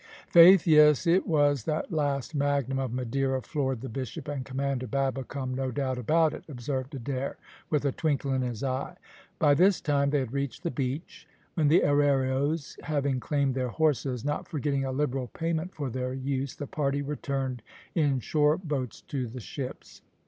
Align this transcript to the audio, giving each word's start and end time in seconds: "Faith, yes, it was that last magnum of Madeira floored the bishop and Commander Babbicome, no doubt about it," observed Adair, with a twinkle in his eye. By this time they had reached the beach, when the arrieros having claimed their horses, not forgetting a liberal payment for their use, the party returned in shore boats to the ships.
"Faith, 0.29 0.65
yes, 0.65 1.05
it 1.05 1.27
was 1.27 1.65
that 1.65 1.91
last 1.91 2.33
magnum 2.33 2.79
of 2.79 2.91
Madeira 2.91 3.39
floored 3.39 3.81
the 3.81 3.87
bishop 3.87 4.27
and 4.27 4.43
Commander 4.45 4.87
Babbicome, 4.87 5.53
no 5.53 5.69
doubt 5.69 5.99
about 5.99 6.33
it," 6.33 6.43
observed 6.49 6.95
Adair, 6.95 7.37
with 7.69 7.85
a 7.85 7.91
twinkle 7.91 8.33
in 8.33 8.41
his 8.41 8.63
eye. 8.63 8.95
By 9.37 9.53
this 9.53 9.79
time 9.79 10.09
they 10.09 10.17
had 10.17 10.33
reached 10.33 10.63
the 10.63 10.71
beach, 10.71 11.27
when 11.53 11.67
the 11.67 11.81
arrieros 11.83 12.81
having 12.81 13.19
claimed 13.19 13.53
their 13.53 13.69
horses, 13.69 14.25
not 14.25 14.47
forgetting 14.47 14.85
a 14.85 14.91
liberal 14.91 15.27
payment 15.27 15.75
for 15.75 15.91
their 15.91 16.13
use, 16.15 16.55
the 16.55 16.65
party 16.65 17.03
returned 17.03 17.61
in 17.93 18.19
shore 18.21 18.57
boats 18.57 19.01
to 19.03 19.27
the 19.27 19.39
ships. 19.39 20.01